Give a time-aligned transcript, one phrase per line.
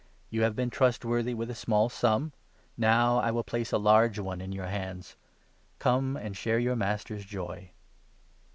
[0.29, 2.33] 23' You have been trustworthy with a small sum;
[2.75, 5.15] now I will place a large one in your hands;
[5.77, 7.69] come and share your master's joy